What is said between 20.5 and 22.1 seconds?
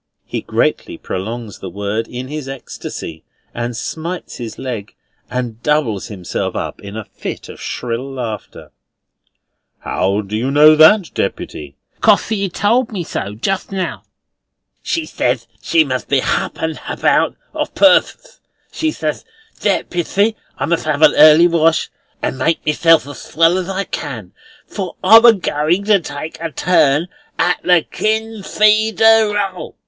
I must 'ave a early wash,